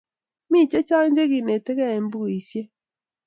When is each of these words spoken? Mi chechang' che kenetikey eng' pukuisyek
Mi 0.51 0.59
chechang' 0.71 1.15
che 1.17 1.23
kenetikey 1.31 1.93
eng' 1.95 2.09
pukuisyek 2.11 2.67